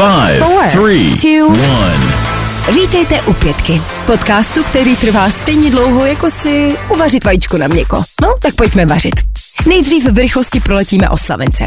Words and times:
Five, 0.00 0.38
Four, 0.38 0.70
three, 0.70 1.14
two, 1.14 1.46
one. 1.48 2.00
Vítejte 2.74 3.22
u 3.22 3.32
Pětky, 3.32 3.82
podcastu, 4.06 4.64
který 4.64 4.96
trvá 4.96 5.30
stejně 5.30 5.70
dlouho, 5.70 6.06
jako 6.06 6.30
si 6.30 6.76
uvařit 6.94 7.24
vajíčko 7.24 7.58
na 7.58 7.68
měko. 7.68 8.02
No, 8.22 8.34
tak 8.42 8.54
pojďme 8.54 8.86
vařit. 8.86 9.14
Nejdřív 9.66 10.04
v 10.04 10.18
rychlosti 10.18 10.60
proletíme 10.60 11.08
oslavence. 11.08 11.66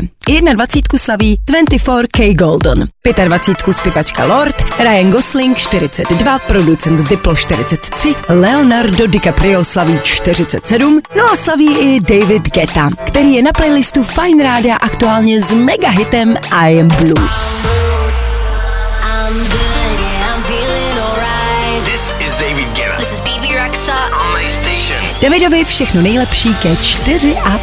21 0.53 0.99
slaví 0.99 1.39
24K 1.51 2.35
Golden, 2.35 2.87
25 3.25 3.73
zpěvačka 3.73 4.25
Lord, 4.25 4.79
Ryan 4.79 5.11
Gosling 5.11 5.57
42, 5.57 6.39
producent 6.39 7.09
Diplo 7.09 7.35
43, 7.35 8.15
Leonardo 8.29 9.07
DiCaprio 9.07 9.63
slaví 9.63 9.99
47, 10.03 11.01
no 11.15 11.31
a 11.31 11.35
slaví 11.35 11.77
i 11.77 11.99
David 11.99 12.53
Guetta, 12.53 12.89
který 13.05 13.33
je 13.33 13.41
na 13.41 13.51
playlistu 13.51 14.03
Fine 14.03 14.43
Rádia 14.43 14.75
aktuálně 14.75 15.41
s 15.41 15.51
mega 15.51 15.89
hitem 15.89 16.37
I 16.51 16.79
Am 16.79 16.87
Blue. 16.87 17.29
I'm 19.23 19.33
good, 19.33 19.99
yeah, 19.99 20.35
I'm 20.35 20.43
feeling 20.43 20.99
alright. 20.99 21.85
This 21.85 22.13
is 22.19 22.35
David 22.35 22.67
Guetta 22.75 22.97
This 22.97 23.13
is 23.13 23.21
BB 23.21 23.55
Rexa. 23.55 23.95
on 24.11 24.33
my 24.33 24.49
station. 24.49 24.99
Davidovi 25.21 25.65
všechno 25.65 26.01
nejlepší 26.01 26.53
ke 26.53 26.75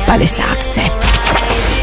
54. 0.06 0.90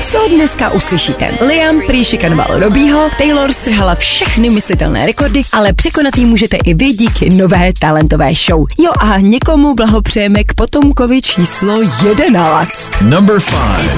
Co 0.03 0.27
dneska 0.27 0.69
uslyšíte? 0.69 1.37
Liam 1.47 1.81
prý 1.87 2.05
šikanoval 2.05 2.59
Robího, 2.59 3.09
Taylor 3.17 3.51
strhala 3.51 3.95
všechny 3.95 4.49
myslitelné 4.49 5.05
rekordy, 5.05 5.41
ale 5.51 5.73
překonat 5.73 6.17
jí 6.17 6.25
můžete 6.25 6.57
i 6.57 6.73
vy 6.73 6.85
díky 6.93 7.29
nové 7.29 7.71
talentové 7.79 8.33
show. 8.35 8.65
Jo 8.77 8.91
a 8.99 9.17
někomu 9.17 9.73
blahopřejeme 9.75 10.43
k 10.43 10.53
potomkovi 10.53 11.21
číslo 11.21 11.81
11. 12.05 12.91
Number 13.01 13.39
five. 13.39 13.97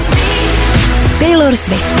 Taylor 1.18 1.56
Swift. 1.56 1.94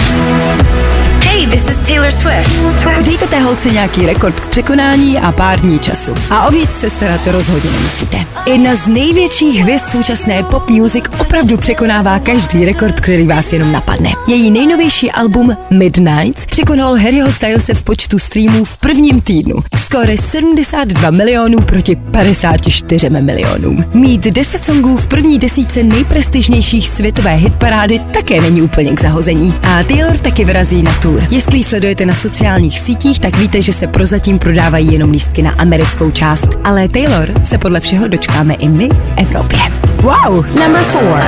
Hey, 1.40 1.46
this 1.46 1.68
is 1.68 1.76
Taylor 1.88 2.10
Swift. 2.10 2.60
Dejte 3.04 3.26
té 3.26 3.40
holce 3.40 3.68
nějaký 3.68 4.06
rekord 4.06 4.40
k 4.40 4.48
překonání 4.48 5.18
a 5.18 5.32
pár 5.32 5.60
dní 5.60 5.78
času. 5.78 6.14
A 6.30 6.46
o 6.46 6.50
víc 6.50 6.70
se 6.70 6.90
starat 6.90 7.26
rozhodně 7.26 7.70
nemusíte. 7.70 8.18
Jedna 8.46 8.74
z 8.74 8.88
největších 8.88 9.60
hvězd 9.60 9.88
současné 9.88 10.42
pop 10.42 10.70
music 10.70 11.04
opravdu 11.20 11.56
překonává 11.56 12.18
každý 12.18 12.64
rekord, 12.64 13.00
který 13.00 13.26
vás 13.26 13.52
jenom 13.52 13.72
napadne. 13.72 14.12
Její 14.28 14.50
nejnovější 14.50 15.10
album 15.10 15.56
Midnights 15.70 16.46
překonalo 16.46 16.96
Harryho 16.96 17.32
Stylese 17.32 17.74
v 17.74 17.82
počtu 17.82 18.18
streamů 18.18 18.64
v 18.64 18.78
prvním 18.78 19.20
týdnu. 19.20 19.54
Skoro 19.76 20.12
72 20.16 21.10
milionů 21.10 21.60
proti 21.60 21.96
54 21.96 23.10
milionům. 23.10 23.84
Mít 23.94 24.20
10 24.20 24.64
songů 24.64 24.96
v 24.96 25.06
první 25.06 25.38
desíce 25.38 25.82
nejprestižnějších 25.82 26.88
světové 26.88 27.34
hitparády 27.34 27.98
také 27.98 28.40
není 28.40 28.62
úplně 28.62 28.92
k 28.92 29.00
zahození. 29.00 29.54
A 29.62 29.82
Taylor 29.82 30.18
taky 30.18 30.44
vyrazí 30.44 30.82
na 30.82 30.94
tour. 30.94 31.29
Jestli 31.30 31.58
ji 31.58 31.64
sledujete 31.64 32.06
na 32.06 32.14
sociálních 32.14 32.80
sítích, 32.80 33.20
tak 33.20 33.36
víte, 33.36 33.62
že 33.62 33.72
se 33.72 33.86
prozatím 33.86 34.38
prodávají 34.38 34.92
jenom 34.92 35.10
lístky 35.10 35.42
na 35.42 35.50
americkou 35.50 36.10
část. 36.10 36.48
Ale 36.64 36.88
Taylor 36.88 37.32
se 37.44 37.58
podle 37.58 37.80
všeho 37.80 38.08
dočkáme 38.08 38.54
i 38.54 38.68
my 38.68 38.88
v 38.88 39.12
Evropě. 39.16 39.58
Wow, 40.02 40.46
number 40.46 40.82
four. 40.84 41.22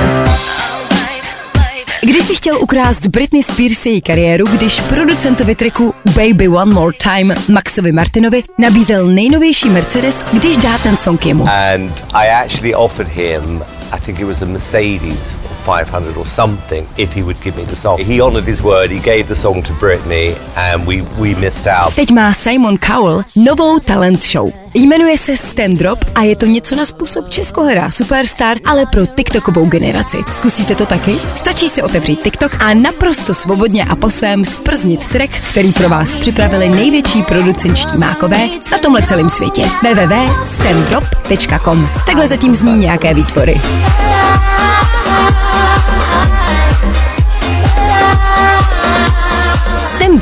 Když 2.03 2.23
si 2.25 2.35
chtěl 2.35 2.61
ukrást 2.61 3.07
Britney 3.07 3.43
Spears 3.43 3.85
její 3.85 4.01
kariéru, 4.01 4.45
když 4.47 4.81
producentovi 4.81 5.55
tracku 5.55 5.93
Baby 6.05 6.47
One 6.47 6.73
More 6.73 6.97
Time 7.03 7.35
Maxovi 7.49 7.91
Martinovi 7.91 8.43
nabízel 8.57 9.05
nejnovější 9.07 9.69
Mercedes, 9.69 10.25
když 10.33 10.57
dá 10.57 10.77
ten 10.77 10.97
song 10.97 11.25
jemu. 11.25 11.47
and 11.49 11.91
I 12.13 12.27
actually 12.29 12.75
offered 12.75 13.07
him, 13.11 13.63
I 13.91 13.99
think 14.05 14.19
it 14.19 14.25
was 14.25 14.41
a 14.41 14.45
Mercedes 14.45 15.35
500 15.65 16.17
or 16.17 16.27
something, 16.27 16.87
if 16.97 17.15
he 17.15 17.23
would 17.23 17.43
give 17.43 17.57
me 17.57 17.65
the 17.65 17.75
song. 17.75 17.99
He 17.99 18.21
honoured 18.21 18.47
his 18.47 18.61
word, 18.61 18.91
he 18.91 18.99
gave 18.99 19.23
the 19.23 19.35
song 19.35 19.63
to 19.63 19.73
Britney, 19.73 20.35
and 20.55 20.87
we, 20.87 21.01
we 21.17 21.35
missed 21.35 21.67
out. 21.67 21.95
Teď 21.95 22.11
má 22.11 22.33
Simon 22.33 22.77
Cowell 22.77 23.21
novou 23.35 23.79
talent 23.79 24.23
show. 24.23 24.53
Jmenuje 24.75 25.17
se 25.17 25.37
Stand 25.37 25.77
Drop 25.77 25.99
a 26.15 26.21
je 26.21 26.35
to 26.35 26.45
něco 26.45 26.75
na 26.75 26.85
způsob 26.85 27.29
českohra 27.29 27.91
Superstar, 27.91 28.57
ale 28.65 28.85
pro 28.85 29.05
TikTokovou 29.05 29.65
generaci. 29.65 30.17
Zkusíte 30.31 30.75
to 30.75 30.85
taky? 30.85 31.15
Stačí 31.35 31.69
si 31.69 31.81
otevřít 31.81 32.23
TikTok 32.23 32.55
a 32.59 32.73
naprosto 32.73 33.33
svobodně 33.33 33.85
a 33.85 33.95
po 33.95 34.09
svém 34.09 34.45
sprznit 34.45 35.07
track, 35.07 35.29
který 35.51 35.73
pro 35.73 35.89
vás 35.89 36.15
připravili 36.15 36.69
největší 36.69 37.23
producenčtí 37.23 37.97
mákové 37.97 38.49
na 38.71 38.77
tomhle 38.77 39.01
celém 39.01 39.29
světě. 39.29 39.65
www.standdrop.com 39.81 41.89
Takhle 42.05 42.27
zatím 42.27 42.55
zní 42.55 42.77
nějaké 42.77 43.13
výtvory. 43.13 43.61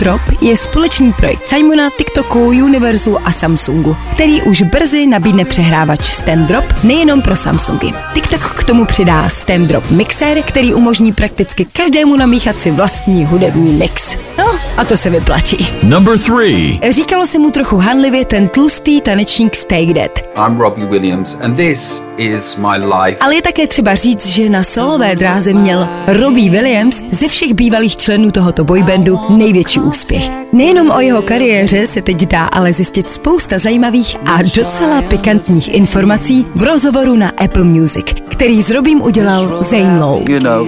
Drop 0.02 0.22
je 0.42 0.58
společný 0.58 1.14
projekt 1.14 1.48
Simona, 1.48 1.90
TikToku, 1.98 2.40
Univerzu 2.46 3.18
a 3.28 3.32
Samsungu, 3.32 3.96
který 4.12 4.42
už 4.42 4.62
brzy 4.62 5.08
nabídne 5.08 5.46
přehrávač 5.46 6.06
STEM 6.06 6.46
Drop 6.46 6.66
nejenom 6.84 7.22
pro 7.22 7.36
Samsungy. 7.36 7.94
TikTok 8.14 8.42
k 8.42 8.64
tomu 8.64 8.86
přidá 8.86 9.30
STEM 9.30 9.68
Drop 9.68 9.92
Mixer, 9.92 10.42
který 10.42 10.74
umožní 10.74 11.14
prakticky 11.14 11.66
každému 11.66 12.16
namíchat 12.16 12.60
si 12.60 12.72
vlastní 12.72 13.26
hudební 13.26 13.74
mix. 13.74 14.18
No, 14.38 14.60
a 14.78 14.86
to 14.86 14.98
se 14.98 15.10
vyplatí. 15.10 15.68
Number 15.84 16.20
three. 16.20 16.80
Říkalo 16.90 17.26
se 17.28 17.40
mu 17.40 17.52
trochu 17.52 17.78
hanlivě 17.78 18.26
ten 18.26 18.48
tlustý 18.48 19.02
tanečník 19.02 19.56
Stay 19.56 19.94
Dead. 19.94 20.12
I'm 20.48 20.58
Robbie 20.58 20.86
Williams, 20.86 21.38
and 21.42 21.56
this 21.56 22.04
is 22.18 22.56
my 22.56 22.78
life. 22.86 23.18
Ale 23.20 23.36
je 23.36 23.42
také 23.42 23.68
třeba 23.68 23.96
říct, 23.96 24.26
že 24.26 24.50
na 24.50 24.64
solové 24.64 25.16
dráze 25.16 25.54
měl 25.54 25.88
Robbie 26.08 26.50
Williams 26.52 27.02
ze 27.10 27.28
všech 27.28 27.54
bývalých 27.54 27.98
členů 27.98 28.32
tohoto 28.32 28.64
boybandu 28.64 29.20
největší 29.30 29.80
úspěch. 29.80 30.30
Nejenom 30.54 30.92
o 30.92 31.00
jeho 31.00 31.22
kariéře 31.22 31.88
se 31.88 32.02
teď 32.02 32.18
dá 32.28 32.46
ale 32.46 32.74
zjistit 32.74 33.10
spousta 33.10 33.60
zajímavých 33.60 34.16
a 34.26 34.38
docela 34.56 35.02
pikantních 35.02 35.74
informací 35.74 36.46
v 36.56 36.64
rozhovoru 36.64 37.16
na 37.16 37.30
Apple 37.30 37.64
Music, 37.64 38.06
který 38.30 38.64
s 38.64 38.70
Robím 38.70 39.02
udělal 39.02 39.64
Zane 39.64 40.00
Lowe. 40.00 40.32
you 40.32 40.40
know, 40.40 40.68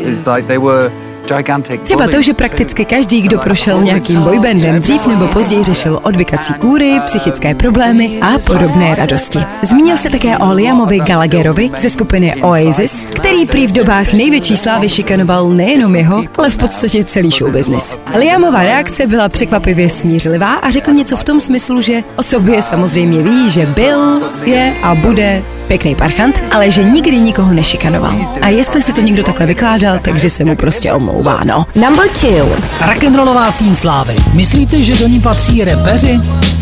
Třeba 1.83 2.07
to, 2.07 2.21
že 2.21 2.33
prakticky 2.33 2.85
každý, 2.85 3.21
kdo 3.21 3.39
prošel 3.39 3.81
nějakým 3.81 4.23
boybandem, 4.23 4.81
dřív 4.81 5.07
nebo 5.07 5.27
později 5.27 5.63
řešil 5.63 5.99
odvykací 6.03 6.53
kůry, 6.53 6.99
psychické 7.05 7.55
problémy 7.55 8.19
a 8.21 8.31
podobné 8.47 8.95
radosti. 8.95 9.39
Zmínil 9.61 9.97
se 9.97 10.09
také 10.09 10.37
o 10.37 10.53
Liamovi 10.53 10.99
Gallagherovi 10.99 11.71
ze 11.79 11.89
skupiny 11.89 12.35
Oasis, 12.41 13.05
který 13.05 13.45
prý 13.45 13.67
v 13.67 13.71
dobách 13.71 14.13
největší 14.13 14.57
slávy 14.57 14.89
šikanoval 14.89 15.49
nejenom 15.49 15.95
jeho, 15.95 16.23
ale 16.37 16.49
v 16.49 16.57
podstatě 16.57 17.03
celý 17.03 17.31
show 17.31 17.51
business. 17.51 17.97
Liamova 18.17 18.63
reakce 18.63 19.07
byla 19.07 19.29
překvapivě 19.29 19.89
smířlivá 19.89 20.53
a 20.53 20.69
řekl 20.69 20.91
něco 20.91 21.17
v 21.17 21.23
tom 21.23 21.39
smyslu, 21.39 21.81
že 21.81 22.03
o 22.15 22.23
sobě 22.23 22.61
samozřejmě 22.61 23.23
ví, 23.23 23.51
že 23.51 23.65
byl, 23.65 24.21
je 24.43 24.73
a 24.83 24.95
bude 24.95 25.43
pěkný 25.67 25.95
parchant, 25.95 26.41
ale 26.51 26.71
že 26.71 26.83
nikdy 26.83 27.19
nikoho 27.19 27.53
nešikanoval. 27.53 28.15
A 28.41 28.49
jestli 28.49 28.81
se 28.81 28.93
to 28.93 29.01
někdo 29.01 29.23
takhle 29.23 29.45
vykládal, 29.45 29.99
takže 29.99 30.29
se 30.29 30.45
mu 30.45 30.55
prostě 30.55 30.93
omlouvá, 30.93 31.12
no. 31.43 31.65
Number 31.75 32.09
two. 32.09 32.49
Rock'n'rollová 32.87 33.51
síň 33.51 33.75
slávy. 33.75 34.15
Myslíte, 34.33 34.81
že 34.81 34.95
do 34.95 35.07
ní 35.07 35.19
patří 35.19 35.63
repeři? 35.63 36.19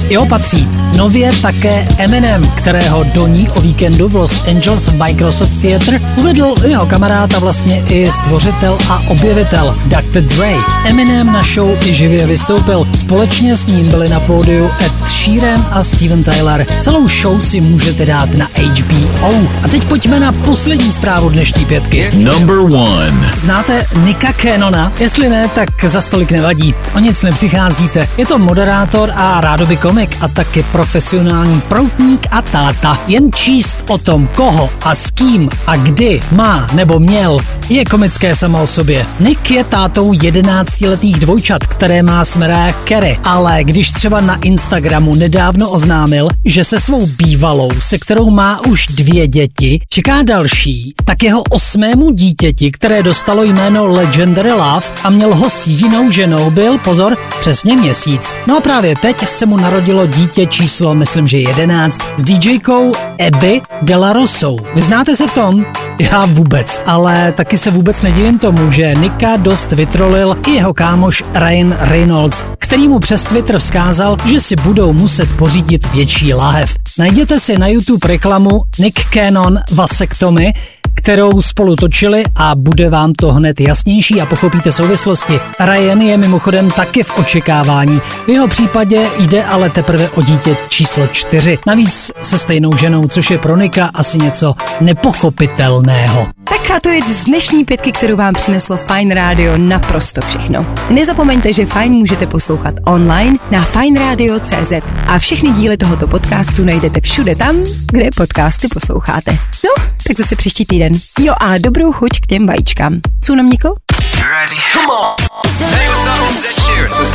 Jo, 0.10 0.26
patří. 0.26 0.81
Nově 0.98 1.32
také 1.42 1.88
Eminem, 1.98 2.52
kterého 2.56 3.04
do 3.04 3.28
ní 3.28 3.50
o 3.50 3.62
víkendu 3.62 4.10
v 4.10 4.16
Los 4.16 4.48
Angeles 4.48 4.90
Microsoft 4.90 5.62
Theater 5.62 6.02
uvedl 6.16 6.54
jeho 6.68 6.86
kamarád 6.86 7.34
a 7.34 7.40
vlastně 7.40 7.84
i 7.90 8.12
stvořitel 8.12 8.78
a 8.90 9.02
objevitel 9.08 9.78
Dr. 9.86 10.22
Dre. 10.22 10.54
Eminem 10.86 11.34
na 11.34 11.44
show 11.44 11.78
i 11.86 11.94
živě 11.94 12.28
vystoupil. 12.28 12.88
Společně 12.96 13.56
s 13.56 13.66
ním 13.66 13.88
byli 13.88 14.10
na 14.10 14.20
pódiu 14.20 14.72
Ed 14.86 14.92
Sheeran 15.08 15.68
a 15.72 15.84
Steven 15.84 16.24
Tyler. 16.24 16.66
Celou 16.82 17.08
show 17.08 17.42
si 17.42 17.62
můžete 17.62 18.06
dát 18.06 18.34
na 18.34 18.46
HBO. 18.46 19.34
A 19.64 19.68
teď 19.68 19.86
pojďme 19.86 20.20
na 20.20 20.32
poslední 20.32 20.92
zprávu 20.92 21.30
dnešní 21.30 21.66
pětky. 21.66 22.10
Number 22.18 22.58
one. 22.58 23.32
Znáte 23.38 23.88
Nika 23.96 24.34
Canona? 24.34 24.92
Jestli 25.00 25.30
ne, 25.30 25.48
tak 25.56 25.70
za 25.86 26.02
stolik 26.02 26.32
nevadí. 26.32 26.76
O 26.96 27.00
nic 27.00 27.24
nepřicházíte. 27.24 28.08
Je 28.18 28.26
to 28.26 28.38
moderátor 28.40 29.12
a 29.16 29.42
rádoby 29.42 29.78
komik 29.78 30.18
a 30.22 30.28
taky 30.28 30.64
profesionální 30.82 31.62
proutník 31.62 32.28
a 32.32 32.42
táta. 32.42 33.00
Jen 33.08 33.30
číst 33.36 33.84
o 33.88 33.98
tom, 33.98 34.30
koho 34.36 34.70
a 34.82 34.96
s 34.96 35.12
kým 35.12 35.50
a 35.68 35.76
kdy 35.76 36.22
má 36.32 36.68
nebo 36.74 37.00
měl, 37.00 37.40
je 37.70 37.86
komické 37.86 38.36
samo 38.36 38.64
o 38.64 38.68
sobě. 38.68 39.06
Nick 39.20 39.52
je 39.52 39.64
tátou 39.64 40.12
11-letých 40.12 41.20
dvojčat, 41.20 41.68
které 41.68 42.04
má 42.04 42.26
s 42.26 42.38
Mariah 42.38 42.84
Carey, 42.88 43.18
ale 43.24 43.64
když 43.64 43.92
třeba 43.92 44.22
na 44.22 44.36
Instagramu 44.42 45.16
nedávno 45.16 45.70
oznámil, 45.70 46.28
že 46.46 46.64
se 46.64 46.80
svou 46.80 47.08
bývalou, 47.08 47.70
se 47.80 47.98
kterou 47.98 48.30
má 48.30 48.66
už 48.68 48.88
dvě 48.88 49.28
děti, 49.28 49.80
čeká 49.90 50.24
další, 50.24 50.94
tak 51.06 51.24
jeho 51.24 51.42
osmému 51.42 52.12
dítěti, 52.12 52.72
které 52.72 53.04
dostalo 53.04 53.44
jméno 53.44 53.88
Legendary 53.88 54.52
Love 54.52 54.88
a 55.04 55.10
měl 55.10 55.36
ho 55.36 55.50
s 55.50 55.68
jinou 55.68 56.12
ženou, 56.12 56.52
byl, 56.52 56.78
pozor, 56.78 57.18
přesně 57.40 57.76
měsíc. 57.76 58.34
No 58.48 58.58
a 58.58 58.62
právě 58.62 58.96
teď 59.02 59.28
se 59.28 59.46
mu 59.46 59.58
narodilo 59.58 60.08
dítě 60.08 60.46
číslo 60.46 60.71
číslo, 60.72 60.96
myslím, 60.96 61.28
že 61.28 61.38
11, 61.38 62.02
s 62.16 62.24
DJkou 62.24 62.92
Abby 63.28 63.62
Delarosou. 63.82 64.60
Vy 64.76 64.82
znáte 64.82 65.16
se 65.16 65.28
v 65.28 65.34
tom? 65.34 65.66
Já 66.00 66.26
vůbec, 66.26 66.82
ale 66.86 67.32
taky 67.32 67.58
se 67.58 67.72
vůbec 67.72 68.02
nedivím 68.02 68.40
tomu, 68.40 68.72
že 68.72 68.94
Nika 68.96 69.38
dost 69.38 69.72
vytrolil 69.72 70.38
i 70.48 70.52
jeho 70.52 70.74
kámoš 70.74 71.24
Ryan 71.36 71.78
Reynolds, 71.80 72.46
který 72.58 72.88
mu 72.88 73.00
přes 73.00 73.24
Twitter 73.24 73.60
vzkázal, 73.60 74.18
že 74.26 74.40
si 74.40 74.56
budou 74.56 74.94
muset 74.94 75.38
pořídit 75.38 75.94
větší 75.94 76.34
láhev. 76.34 76.74
Najděte 76.98 77.40
si 77.40 77.58
na 77.58 77.68
YouTube 77.68 78.08
reklamu 78.08 78.62
Nick 78.80 79.00
Cannon 79.14 79.60
Vasektomy, 79.72 80.54
kterou 81.02 81.42
spolu 81.42 81.76
točili 81.76 82.24
a 82.36 82.56
bude 82.56 82.90
vám 82.90 83.14
to 83.14 83.34
hned 83.34 83.60
jasnější 83.60 84.22
a 84.22 84.26
pochopíte 84.26 84.72
souvislosti. 84.72 85.40
Ryan 85.60 86.02
je 86.02 86.18
mimochodem 86.18 86.72
taky 86.72 87.04
v 87.04 87.20
očekávání. 87.20 88.00
V 88.26 88.30
jeho 88.30 88.48
případě 88.48 89.08
jde 89.20 89.44
ale 89.44 89.70
teprve 89.70 90.10
o 90.10 90.22
dítě 90.22 90.58
číslo 90.70 91.08
čtyři. 91.08 91.60
Navíc 91.68 92.12
se 92.22 92.38
stejnou 92.38 92.78
ženou, 92.78 93.08
což 93.08 93.32
je 93.32 93.38
pro 93.38 93.58
Nika 93.58 93.86
asi 93.94 94.18
něco 94.18 94.54
nepochopitelného. 94.82 96.41
Tak 96.72 96.78
a 96.78 96.80
to 96.80 96.90
je 96.90 97.02
z 97.08 97.26
dnešní 97.26 97.66
pětky, 97.66 97.92
kterou 97.92 98.16
vám 98.16 98.34
přineslo 98.34 98.78
Fine 98.78 99.16
Radio 99.16 99.58
naprosto 99.58 100.22
všechno. 100.22 100.66
Nezapomeňte, 100.90 101.54
že 101.54 101.66
Fine 101.66 101.96
můžete 101.96 102.28
poslouchat 102.28 102.76
online 102.86 103.38
na 103.52 103.64
fineradio.cz 103.64 104.74
a 105.08 105.20
všechny 105.20 105.52
díly 105.52 105.78
tohoto 105.78 106.08
podcastu 106.08 106.64
najdete 106.66 107.02
všude 107.02 107.36
tam, 107.36 107.56
kde 107.92 108.10
podcasty 108.16 108.68
posloucháte. 108.68 109.32
No, 109.64 109.86
tak 110.08 110.18
zase 110.18 110.36
příští 110.36 110.66
týden. 110.66 110.94
Jo 111.20 111.34
a 111.40 111.58
dobrou 111.58 111.92
chuť 111.92 112.10
k 112.22 112.28
těm 112.28 112.48
vajíčkám. 112.48 113.02
Jsou 113.24 113.36
nám 113.36 113.50
Niko? 113.50 113.76
Ready? 114.22 114.56
Come 114.74 114.88
on. 114.88 115.16
Hey, 115.60 115.88
what's 115.88 116.08
up? 116.08 116.28
This 116.28 116.38
is 116.38 116.46
Ed 116.46 116.64
Sheeran. 116.64 116.88
This 116.90 117.00
is 117.00 117.10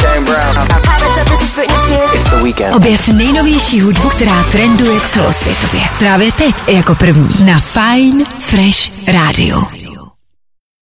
Objev 2.74 3.08
nejnovější 3.08 3.80
hudbu, 3.80 4.08
která 4.08 4.42
trenduje 4.42 5.00
celosvětově. 5.00 5.80
Právě 5.98 6.32
teď 6.32 6.54
jako 6.68 6.94
první 6.94 7.44
na 7.44 7.60
Fine 7.60 8.24
Fresh 8.38 8.90
Radio. 9.06 9.85